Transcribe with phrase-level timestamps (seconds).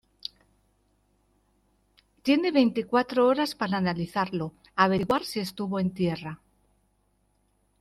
[2.23, 6.41] tiene veinticuatro horas para analizarlo, averiguar si estuvo en tierra